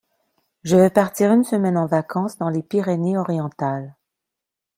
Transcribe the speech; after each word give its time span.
Je 0.63 0.77
vais 0.77 0.89
partir 0.89 1.31
une 1.31 1.43
semaine 1.43 1.77
en 1.77 1.85
vacances 1.85 2.39
dans 2.39 2.49
les 2.49 2.63
Pyrénées-Orientales. 2.63 3.93